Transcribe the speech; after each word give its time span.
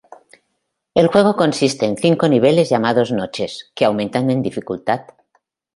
El 0.95 1.09
juego 1.09 1.35
consiste 1.35 1.85
en 1.85 1.95
cinco 1.95 2.27
niveles 2.27 2.69
llamados 2.69 3.11
"noches", 3.11 3.71
que 3.75 3.85
aumentan 3.85 4.31
en 4.31 4.41
dificultad. 4.41 5.01